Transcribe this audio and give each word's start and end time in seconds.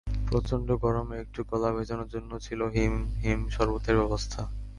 প্রচণ্ড 0.27 0.67
গরমে 0.83 1.15
একটু 1.19 1.39
গলা 1.49 1.69
ভেজানোর 1.75 2.09
জন্য 2.15 2.31
ছিল 2.39 2.59
হিম 2.75 2.93
হিম 3.23 3.39
শরবতের 3.49 3.95
ব্যবস্থা। 3.97 4.41